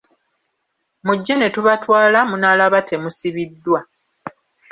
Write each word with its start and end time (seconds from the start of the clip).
Mujje 1.05 1.33
ne 1.37 1.47
tubatwala 1.53 2.19
munaalaba 2.29 2.79
temusibiddwa. 2.89 3.79